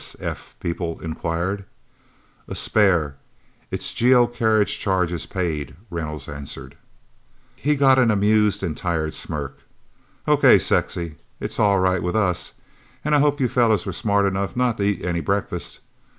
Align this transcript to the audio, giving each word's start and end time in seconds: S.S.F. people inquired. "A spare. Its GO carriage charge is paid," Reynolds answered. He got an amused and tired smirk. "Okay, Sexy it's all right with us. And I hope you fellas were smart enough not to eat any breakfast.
S.S.F. 0.01 0.55
people 0.59 0.99
inquired. 1.01 1.63
"A 2.47 2.55
spare. 2.55 3.17
Its 3.69 3.93
GO 3.93 4.25
carriage 4.25 4.79
charge 4.79 5.11
is 5.11 5.27
paid," 5.27 5.75
Reynolds 5.91 6.27
answered. 6.27 6.75
He 7.55 7.75
got 7.75 7.99
an 7.99 8.09
amused 8.09 8.63
and 8.63 8.75
tired 8.75 9.13
smirk. 9.13 9.59
"Okay, 10.27 10.57
Sexy 10.57 11.17
it's 11.39 11.59
all 11.59 11.77
right 11.77 12.01
with 12.01 12.15
us. 12.15 12.53
And 13.05 13.13
I 13.13 13.19
hope 13.19 13.39
you 13.39 13.47
fellas 13.47 13.85
were 13.85 13.93
smart 13.93 14.25
enough 14.25 14.55
not 14.55 14.77
to 14.77 14.83
eat 14.85 15.05
any 15.05 15.19
breakfast. 15.19 15.81